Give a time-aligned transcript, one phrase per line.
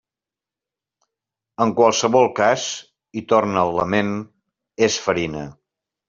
[1.65, 2.63] En qualsevol cas,
[3.21, 4.09] i torna el lament,
[4.89, 5.45] és farina.